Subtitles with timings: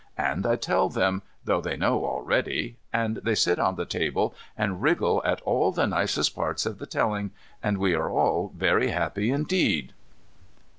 [0.17, 4.81] And I tell them, though they know already, and they sit on the table and
[4.81, 7.29] wriggle at all the nicest parts of the telling,
[7.61, 9.93] and we are all very happy indeed.